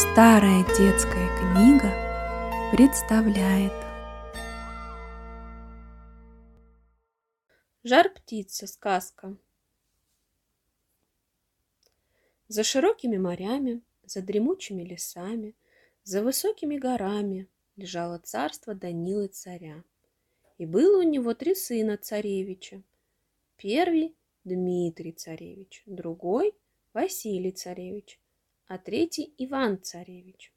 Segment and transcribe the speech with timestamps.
[0.00, 1.92] Старая детская книга
[2.72, 3.72] представляет
[7.84, 8.66] Жар-птица.
[8.66, 9.36] Сказка.
[12.48, 15.54] За широкими морями, за дремучими лесами,
[16.02, 19.84] за высокими горами лежало царство Данилы царя.
[20.56, 22.82] И было у него три сына царевича.
[23.58, 26.54] Первый– Дмитрий царевич, другой–
[26.94, 28.18] Василий царевич,
[28.70, 30.52] а третий– Иван царевич.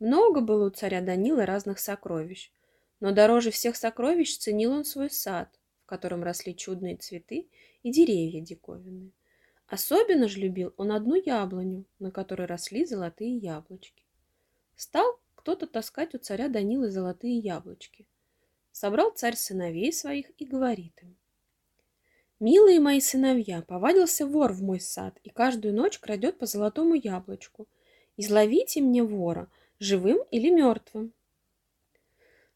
[0.00, 2.52] Много было у царя Данилы разных сокровищ,
[3.00, 5.48] но дороже всех сокровищ ценил он свой сад,
[5.84, 7.48] в котором росли чудные цветы
[7.82, 9.12] и деревья диковинные.
[9.66, 14.04] Особенно же любил он одну яблоню, на которой росли золотые яблочки.
[14.76, 18.06] Стал кто-то таскать у царя Данилы золотые яблочки.
[18.72, 21.16] Собрал царь сыновей своих и говорит им–
[22.40, 27.66] Милые мои сыновья, повадился вор в мой сад и каждую ночь крадет по золотому яблочку.
[28.16, 31.12] Изловите мне вора, живым или мертвым.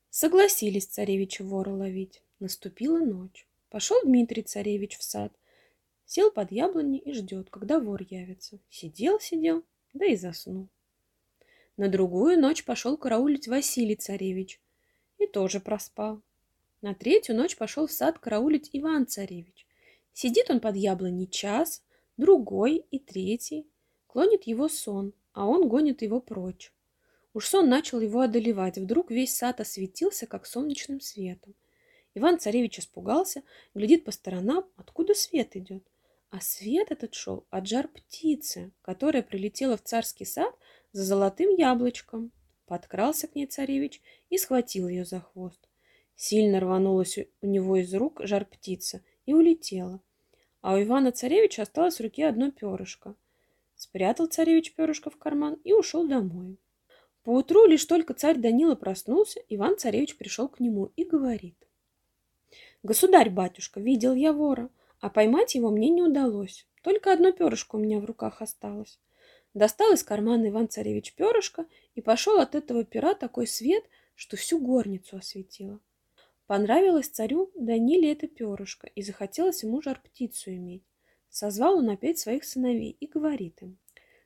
[0.08, 2.22] Согласились царевича вора ловить.
[2.38, 3.48] Наступила ночь.
[3.70, 5.32] Пошел Дмитрий царевич в сад,
[6.04, 8.60] сел под яблони и ждет, когда вор явится.
[8.70, 9.64] Сидел, сидел,
[9.94, 10.68] да и заснул.
[11.76, 14.60] На другую ночь пошел караулить Василий царевич
[15.18, 16.22] и тоже проспал.
[16.82, 19.66] На третью ночь пошел в сад караулить Иван царевич
[20.12, 21.82] Сидит он под яблоней час,
[22.16, 23.66] другой и третий.
[24.06, 26.72] Клонит его сон, а он гонит его прочь.
[27.34, 28.76] Уж сон начал его одолевать.
[28.76, 31.54] Вдруг весь сад осветился, как солнечным светом.
[32.14, 33.42] Иван-царевич испугался,
[33.74, 35.82] глядит по сторонам, откуда свет идет.
[36.28, 40.54] А свет этот шел от жар птицы, которая прилетела в царский сад
[40.92, 42.32] за золотым яблочком.
[42.66, 45.68] Подкрался к ней царевич и схватил ее за хвост.
[46.16, 50.00] Сильно рванулась у него из рук жар птица и улетела.
[50.60, 53.14] А у Ивана Царевича осталось в руке одно перышко.
[53.74, 56.58] Спрятал царевич перышко в карман и ушел домой.
[57.24, 61.56] Поутру лишь только царь Данила проснулся, Иван-царевич пришел к нему и говорит.
[62.82, 64.70] «Государь-батюшка, видел я вора,
[65.00, 66.66] а поймать его мне не удалось.
[66.82, 69.00] Только одно перышко у меня в руках осталось».
[69.54, 75.16] Достал из кармана Иван-царевич перышко и пошел от этого пера такой свет, что всю горницу
[75.16, 75.80] осветило.
[76.52, 80.82] Понравилось царю Даниле это перышко, и захотелось ему жар-птицу иметь.
[81.30, 83.78] Созвал он опять своих сыновей и говорит им.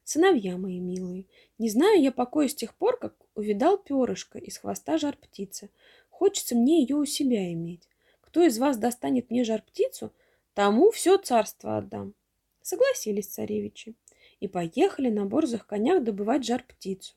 [0.02, 1.26] «Сыновья мои милые,
[1.58, 5.70] не знаю я покоя с тех пор, как увидал перышко из хвоста жар-птицы.
[6.10, 7.88] Хочется мне ее у себя иметь.
[8.20, 10.12] Кто из вас достанет мне жар-птицу,
[10.52, 12.12] тому все царство отдам».
[12.60, 13.94] Согласились царевичи
[14.40, 17.14] и поехали на борзых конях добывать жар-птицу.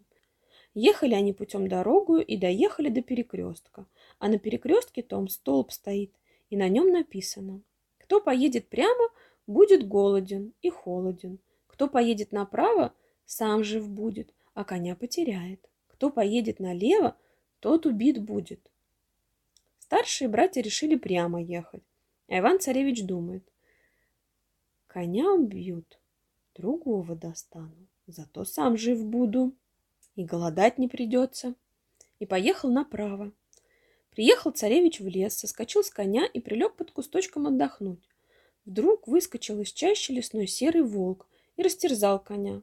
[0.74, 3.85] Ехали они путем дорогу и доехали до перекрестка–
[4.19, 6.13] а на перекрестке том столб стоит,
[6.50, 7.62] и на нем написано
[7.97, 9.09] «Кто поедет прямо,
[9.47, 11.40] будет голоден и холоден.
[11.68, 12.94] Кто поедет направо,
[13.25, 15.66] сам жив будет, а коня потеряет.
[15.88, 17.16] Кто поедет налево,
[17.59, 18.69] тот убит будет».
[19.80, 21.84] Старшие братья решили прямо ехать,
[22.28, 23.50] а Иван-царевич думает
[24.88, 26.00] «Коня убьют,
[26.56, 29.56] другого достану, зато сам жив буду,
[30.19, 31.56] и голодать не придется».
[32.19, 33.31] И поехал направо.
[34.12, 38.03] Приехал царевич в лес, соскочил с коня и прилег под кусточком отдохнуть.
[38.66, 41.25] Вдруг выскочил из чащи лесной серый волк
[41.56, 42.62] и растерзал коня.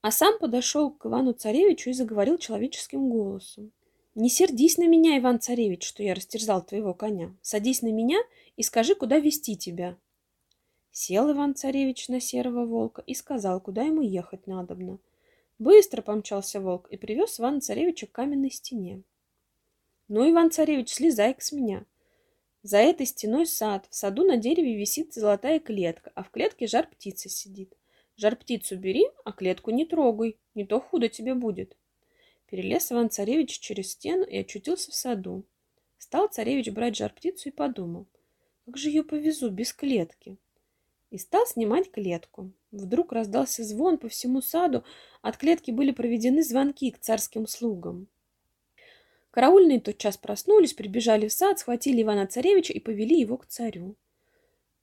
[0.00, 3.70] А сам подошел к Ивану-царевичу и заговорил человеческим голосом.
[4.16, 7.32] «Не сердись на меня, Иван-царевич, что я растерзал твоего коня.
[7.40, 8.18] Садись на меня
[8.56, 9.96] и скажи, куда вести тебя».
[10.90, 14.98] Сел Иван-царевич на серого волка и сказал, куда ему ехать надобно.
[15.62, 19.04] Быстро помчался волк и привез Ивана-царевича к каменной стене.
[20.08, 21.86] Ну, Иван-царевич, слезай-ка с меня.
[22.64, 23.86] За этой стеной сад.
[23.88, 27.76] В саду на дереве висит золотая клетка, а в клетке жар птица сидит.
[28.16, 31.76] Жар птицу бери, а клетку не трогай, не то худо тебе будет.
[32.50, 35.46] Перелез Иван-царевич через стену и очутился в саду.
[35.96, 38.08] Стал царевич брать жар птицу и подумал,
[38.64, 40.38] как же ее повезу без клетки.
[41.12, 42.52] И стал снимать клетку.
[42.70, 44.82] Вдруг раздался звон по всему саду,
[45.20, 48.08] от клетки были проведены звонки к царским слугам.
[49.30, 53.94] Караульные тотчас проснулись, прибежали в сад, схватили Ивана-царевича и повели его к царю.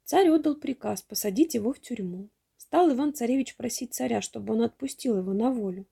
[0.03, 2.29] Царь отдал приказ посадить его в тюрьму.
[2.57, 5.87] Стал Иван-царевич просить царя, чтобы он отпустил его на волю.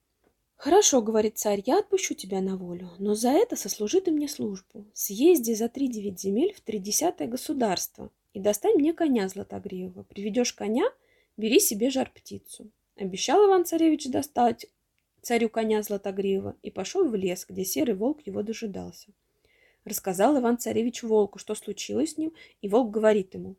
[0.54, 4.86] «Хорошо,— говорит царь,— я отпущу тебя на волю, но за это сослужи ты мне службу.
[4.92, 10.02] Съезди за три девять земель в тридесятое государство и достань мне коня Златогреева.
[10.04, 10.84] Приведешь коня,
[11.36, 12.70] бери себе жар-птицу».
[12.96, 14.66] Обещал Иван-царевич достать
[15.22, 19.08] царю коня Златогреева и пошел в лес, где серый волк его дожидался.
[19.84, 23.56] Рассказал Иван-царевич волку, что случилось с ним, и волк говорит ему,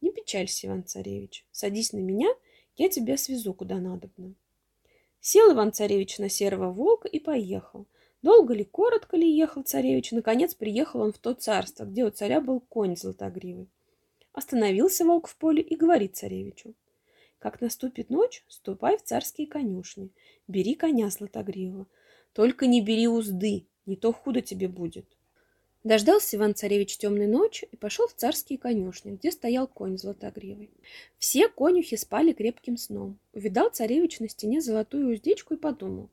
[0.00, 2.28] «Не печалься, Иван-царевич, садись на меня,
[2.76, 4.34] я тебя свезу куда надобно».
[5.20, 7.86] Сел Иван-царевич на серого волка и поехал.
[8.22, 12.40] Долго ли, коротко ли ехал царевич, наконец приехал он в то царство, где у царя
[12.40, 13.68] был конь золотогривый.
[14.32, 16.74] Остановился волк в поле и говорит царевичу.
[17.38, 20.10] Как наступит ночь, ступай в царские конюшни,
[20.46, 21.86] бери коня златогривого.
[22.32, 25.06] Только не бери узды, не то худо тебе будет.
[25.82, 30.70] Дождался Иван-царевич темной ночи и пошел в царские конюшни, где стоял конь золотогривый.
[31.16, 33.18] Все конюхи спали крепким сном.
[33.32, 36.10] Увидал царевич на стене золотую уздечку и подумал.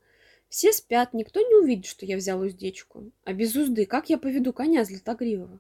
[0.47, 3.11] Все спят, никто не увидит, что я взял уздечку.
[3.25, 5.59] А без узды как я поведу коня золотогривого?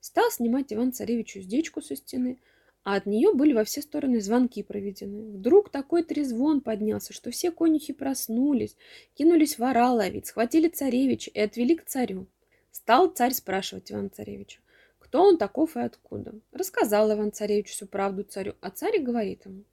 [0.00, 2.38] Стал снимать Иван-царевич уздечку со стены,
[2.84, 5.36] а от нее были во все стороны звонки проведены.
[5.36, 8.76] Вдруг такой трезвон поднялся, что все конюхи проснулись,
[9.14, 12.26] кинулись вора ловить, схватили царевича и отвели к царю.
[12.70, 14.60] Стал царь спрашивать Иван-царевича,
[14.98, 16.34] кто он таков и откуда.
[16.52, 19.64] Рассказал Иван-царевич всю правду царю, а царь говорит ему,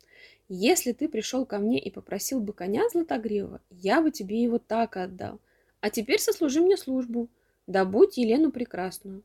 [0.47, 4.97] если ты пришел ко мне и попросил бы коня Златогривого, я бы тебе его так
[4.97, 5.39] отдал.
[5.81, 7.29] А теперь сослужи мне службу,
[7.65, 9.23] добудь Елену Прекрасную.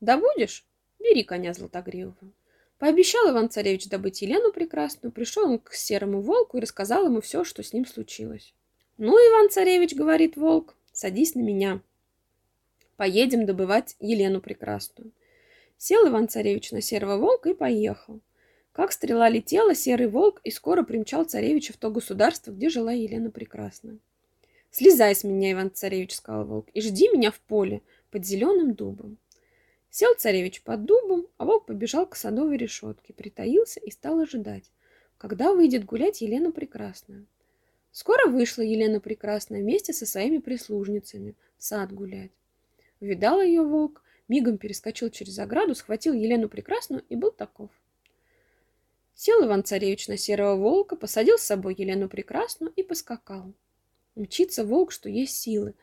[0.00, 0.64] Добудешь?
[0.98, 2.32] Бери коня Златогривого.
[2.78, 7.62] Пообещал Иван-царевич добыть Елену Прекрасную, пришел он к серому волку и рассказал ему все, что
[7.62, 8.54] с ним случилось.
[8.96, 11.82] «Ну, Иван-царевич,— говорит волк,— садись на меня.
[12.96, 15.12] Поедем добывать Елену Прекрасную».
[15.76, 18.20] Сел Иван-царевич на серого волка и поехал.
[18.72, 23.30] Как стрела летела, серый волк и скоро примчал царевича в то государство, где жила Елена
[23.30, 23.98] Прекрасная.
[24.70, 29.18] «Слезай с меня, Иван-царевич,— сказал волк,— и жди меня в поле под зеленым дубом».
[29.90, 34.70] Сел царевич под дубом, а волк побежал к садовой решетке, притаился и стал ожидать,
[35.18, 37.26] когда выйдет гулять Елена Прекрасная.
[37.90, 42.30] Скоро вышла Елена Прекрасная вместе со своими прислужницами в сад гулять.
[43.00, 47.70] Увидал ее волк, мигом перескочил через ограду, схватил Елену Прекрасную и был таков.
[49.14, 53.52] Сел Иван-царевич на серого волка, посадил с собой Елену Прекрасную и поскакал.
[54.14, 55.74] Мчится волк, что есть силы,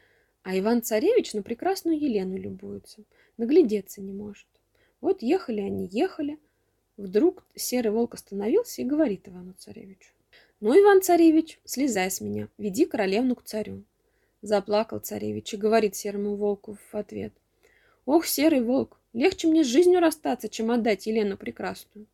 [0.48, 3.04] а Иван-царевич на прекрасную Елену любуется–
[3.38, 4.48] наглядеться не может.
[5.02, 6.40] Вот ехали они, ехали.
[6.96, 10.14] Вдруг серый волк остановился и говорит Ивану-царевичу.
[10.62, 13.84] «Ну, Иван-царевич, слезай с меня, веди королевну к царю».
[14.42, 17.34] Заплакал царевич и говорит серому волку в ответ.
[18.06, 22.08] «Ох, серый волк, легче мне с жизнью расстаться, чем отдать Елену Прекрасную».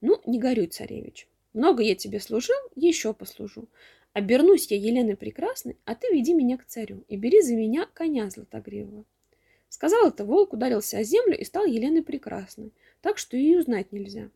[0.00, 1.26] «Ну, не горюй, царевич.
[1.52, 3.66] Много я тебе служил, еще послужу.
[4.12, 8.28] Обернусь я Еленой Прекрасной, а ты веди меня к царю и бери за меня коня
[8.28, 9.04] златогривого.
[9.70, 14.28] Сказал это волк, ударился о землю и стал Еленой прекрасной, так что ее узнать нельзя.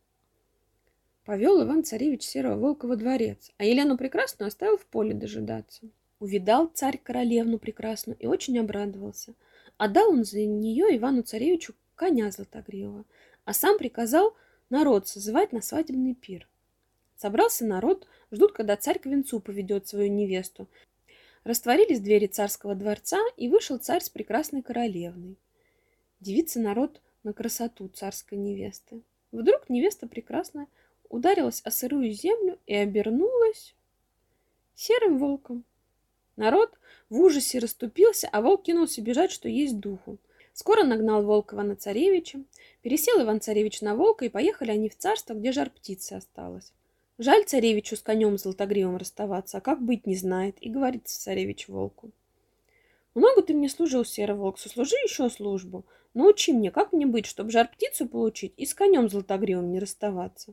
[1.26, 5.82] Повел Иван-царевич серого волка во дворец, а Елену прекрасную оставил в поле дожидаться.
[6.20, 9.34] Увидал царь королевну прекрасную и очень обрадовался.
[9.76, 13.04] Отдал он за нее Ивану-царевичу коня златогривого,
[13.44, 14.34] а сам приказал
[14.70, 16.48] народ созывать на свадебный пир.
[17.16, 20.68] Собрался народ, ждут, когда царь к венцу поведет свою невесту,
[21.46, 25.38] Растворились двери царского дворца, и вышел царь с прекрасной королевной.
[26.18, 29.02] Девица народ на красоту царской невесты.
[29.30, 30.66] Вдруг невеста прекрасная
[31.08, 33.76] ударилась о сырую землю и обернулась
[34.74, 35.64] серым волком.
[36.34, 36.76] Народ
[37.10, 40.18] в ужасе расступился, а волк кинулся бежать, что есть духу.
[40.52, 42.42] Скоро нагнал волк Ивана Царевича,
[42.82, 46.72] пересел Иван-Царевич на волка, и поехали они в царство, где жар птицы осталась.
[47.18, 52.10] Жаль царевичу с конем золотогривым расставаться, а как быть не знает, и говорит царевич волку.
[53.14, 55.86] Много ты мне служил, серый волк, сослужи еще службу.
[56.12, 60.52] Научи мне, как мне быть, чтобы жар птицу получить и с конем золотогривым не расставаться.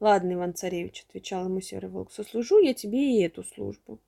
[0.00, 4.00] Ладно, Иван-царевич, отвечал ему серый волк, сослужу я тебе и эту службу.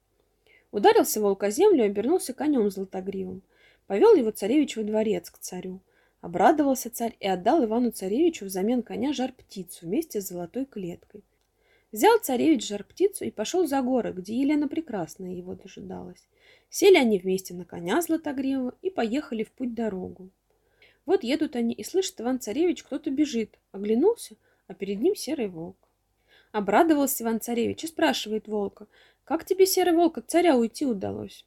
[0.73, 3.43] Ударился волк о землю и обернулся конем золотогривым.
[3.87, 5.81] Повел его царевич во дворец к царю.
[6.21, 11.23] Обрадовался царь и отдал Ивану-царевичу взамен коня жар-птицу вместе с золотой клеткой.
[11.93, 16.29] Взял царевич жар-птицу и пошел за горы, где Елена Прекрасная его дожидалась.
[16.69, 20.31] Сели они вместе на коня Златогривого и поехали в путь-дорогу.
[21.07, 23.59] Вот едут они, и слышит Иван-царевич, кто-то бежит.
[23.71, 25.79] Оглянулся, а перед ним серый волк.
[26.51, 28.89] Обрадовался Иван-царевич и спрашивает волка,
[29.25, 31.45] «Как тебе, серый волк, от царя уйти удалось?»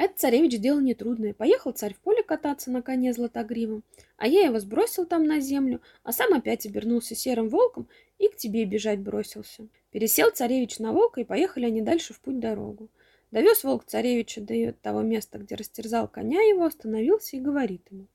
[0.00, 1.34] Это царевич дело нетрудное.
[1.34, 3.84] Поехал царь в поле кататься на коне златогривом,
[4.16, 7.86] а я его сбросил там на землю, а сам опять обернулся серым волком
[8.18, 9.68] и к тебе бежать бросился.
[9.90, 12.88] Пересел царевич на волка, и поехали они дальше в путь-дорогу.
[13.30, 18.06] Довез волк царевича до того места, где растерзал коня его, остановился и говорит ему.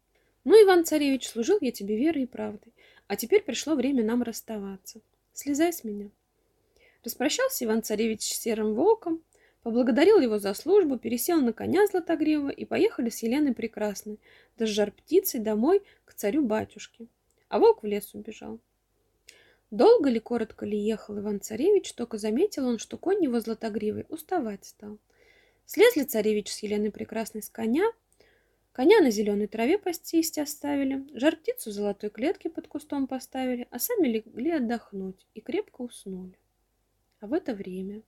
[0.44, 2.74] «Ну, Иван-царевич, служил я тебе верой и правдой,
[3.06, 5.02] а теперь пришло время нам расставаться.
[5.34, 6.10] Слезай с меня».
[7.04, 9.22] Распрощался Иван-царевич с серым волком,
[9.66, 14.20] Поблагодарил его за службу, пересел на коня Златогривого и поехали с Еленой Прекрасной,
[14.60, 17.08] да с жар птицей домой к царю-батюшке.
[17.50, 18.60] А волк в лес убежал.
[19.72, 25.00] Долго ли, коротко ли ехал Иван-царевич, только заметил он, что конь его златогривый уставать стал.
[25.66, 27.92] Слезли царевич с Еленой Прекрасной с коня,
[28.72, 34.52] коня на зеленой траве пастись оставили, жар-птицу золотой клетке под кустом поставили, а сами легли
[34.52, 36.38] отдохнуть и крепко уснули.
[37.20, 38.04] А в это время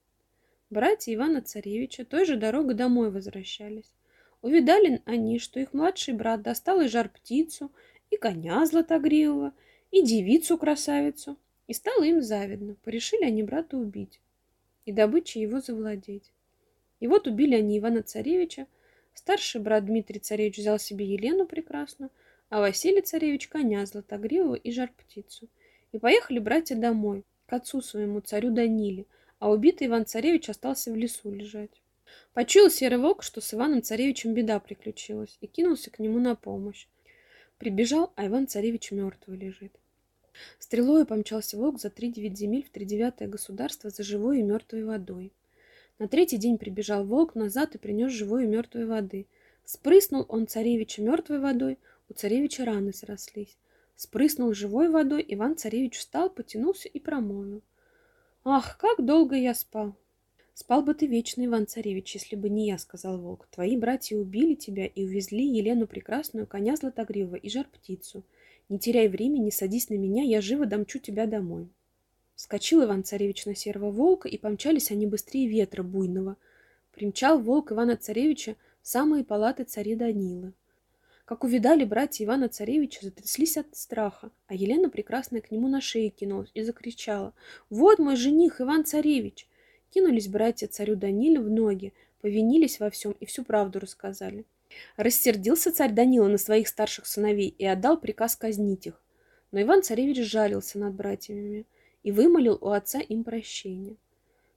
[0.70, 3.94] братья Ивана-царевича той же дорогой домой возвращались.
[4.42, 7.72] Увидали они, что их младший брат достал и жар-птицу,
[8.10, 9.54] и коня златогривого,
[9.92, 12.76] и девицу-красавицу, и стало им завидно.
[12.84, 14.20] Порешили они брата убить
[14.88, 16.32] и добычей его завладеть.
[17.02, 18.68] И вот убили они Ивана-царевича,
[19.14, 22.10] старший брат Дмитрий царевич взял себе Елену прекрасную,
[22.50, 25.50] а Василий царевич коня златогривого и жар-птицу.
[25.92, 29.06] И поехали братья домой, к отцу своему, царю Даниле,
[29.40, 31.82] а убитый Иван-царевич остался в лесу лежать.
[32.34, 36.88] Почуял серый волк, что с Иваном-царевичем беда приключилась, и кинулся к нему на помощь.
[37.58, 39.74] Прибежал, а Иван-царевич мертвый лежит.
[40.60, 45.34] Стрелою помчался волк за три девять земель в тридевятое государство за живой и мертвой водой.
[46.00, 49.26] На третий день прибежал волк назад и принес живой и мертвой воды.
[49.66, 53.58] Спрыснул он царевича мертвой водой, у царевича раны срослись.
[53.96, 57.64] Спрыснул живой водой, Иван-царевич встал, потянулся и промолвил.
[58.50, 59.94] «Ах, как долго я спал!»
[60.54, 63.46] «Спал бы ты вечно, Иван-царевич, если бы не я»,— сказал волк.
[63.52, 68.24] «Твои братья убили тебя и увезли Елену Прекрасную, коня Златогрива и жар-птицу.
[68.70, 71.68] Не теряй времени, садись на меня, я живо домчу тебя домой.
[72.36, 76.38] Вскочил Иван-царевич на серого волка, и помчались они быстрее ветра буйного.
[76.94, 80.54] Примчал волк Ивана-царевича в самые палаты цари Данилы.
[81.28, 86.52] Как увидали братья Ивана-царевича, затряслись от страха, а Елена прекрасная к нему на шею кинулась
[86.54, 87.34] и закричала
[87.70, 89.46] «Вот мой жених Иван-царевич!»
[89.90, 91.92] Кинулись братья царю Даниле в ноги,
[92.22, 94.46] повинились во всем и всю правду рассказали.
[94.96, 99.02] Рассердился царь Данила на своих старших сыновей и отдал приказ казнить их.
[99.52, 101.66] Но Иван-царевич жалился над братьями
[102.04, 103.98] и вымолил у отца им прощение.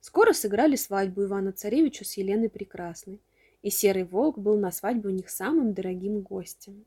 [0.00, 3.18] Скоро сыграли свадьбу Ивана-царевича с Еленой Прекрасной,
[3.62, 6.84] и Серый Волк был на свадьбе у них самым дорогим гостем.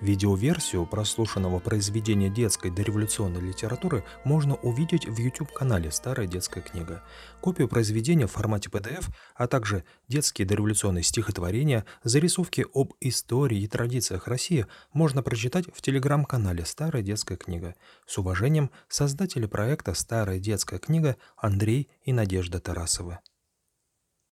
[0.00, 7.04] Видеоверсию прослушанного произведения детской дореволюционной литературы можно увидеть в YouTube-канале «Старая детская книга».
[7.40, 9.06] Копию произведения в формате PDF,
[9.36, 16.64] а также детские дореволюционные стихотворения, зарисовки об истории и традициях России можно прочитать в телеграм-канале
[16.64, 17.76] «Старая детская книга».
[18.04, 23.20] С уважением, создатели проекта «Старая детская книга» Андрей и Надежда Тарасова.